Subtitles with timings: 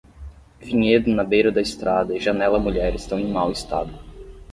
[0.59, 3.93] Vinhedo na beira da estrada e janela mulher estão em mau estado.